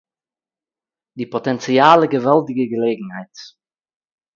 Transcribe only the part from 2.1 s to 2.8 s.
געוואַלדיגע